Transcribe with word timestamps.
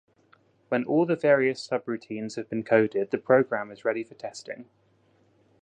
When 0.69 0.83
all 0.83 1.05
the 1.05 1.15
various 1.15 1.61
sub-routines 1.61 2.33
have 2.33 2.49
been 2.49 2.63
coded 2.63 3.11
the 3.11 3.19
program 3.19 3.69
is 3.69 3.85
ready 3.85 4.03
for 4.03 4.15
testing. 4.15 4.67